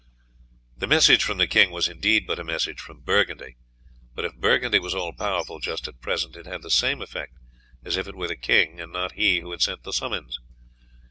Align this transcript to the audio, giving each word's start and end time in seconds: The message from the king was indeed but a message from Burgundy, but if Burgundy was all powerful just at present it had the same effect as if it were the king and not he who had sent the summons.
The 0.75 0.87
message 0.87 1.23
from 1.23 1.37
the 1.37 1.45
king 1.45 1.69
was 1.69 1.87
indeed 1.87 2.25
but 2.25 2.39
a 2.39 2.43
message 2.43 2.79
from 2.79 3.01
Burgundy, 3.01 3.57
but 4.15 4.25
if 4.25 4.35
Burgundy 4.35 4.79
was 4.79 4.95
all 4.95 5.13
powerful 5.13 5.59
just 5.59 5.87
at 5.87 6.01
present 6.01 6.35
it 6.35 6.47
had 6.47 6.63
the 6.63 6.71
same 6.71 7.03
effect 7.03 7.35
as 7.85 7.97
if 7.97 8.07
it 8.07 8.15
were 8.15 8.27
the 8.27 8.35
king 8.35 8.79
and 8.81 8.91
not 8.91 9.11
he 9.11 9.41
who 9.41 9.51
had 9.51 9.61
sent 9.61 9.83
the 9.83 9.93
summons. 9.93 10.39